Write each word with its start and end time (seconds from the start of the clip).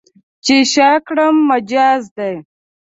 چې 0.45 0.55
شا 0.73 0.91
کړم، 1.07 1.35
مجاز 1.49 2.03
دی. 2.17 2.33